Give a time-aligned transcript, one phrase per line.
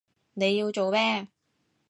[0.33, 1.27] 你要做咩？